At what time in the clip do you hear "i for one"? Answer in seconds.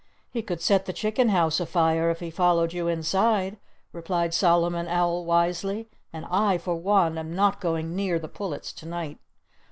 6.27-7.19